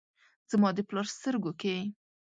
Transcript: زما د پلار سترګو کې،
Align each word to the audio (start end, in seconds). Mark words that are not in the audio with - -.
زما 0.51 0.69
د 0.75 0.79
پلار 0.89 1.07
سترګو 1.15 1.51
کې، 1.61 1.75